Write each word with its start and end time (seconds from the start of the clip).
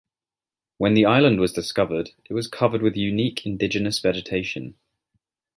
When 0.79 0.95
the 0.95 1.05
island 1.05 1.39
was 1.39 1.53
discovered, 1.53 2.09
it 2.27 2.33
was 2.33 2.47
covered 2.47 2.81
with 2.81 2.97
unique 2.97 3.45
indigenous 3.45 3.99
vegetation. 3.99 4.73